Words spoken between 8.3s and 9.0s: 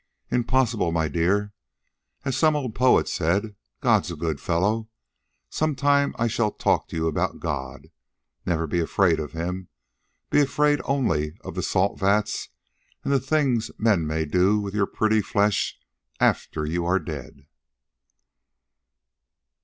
Never be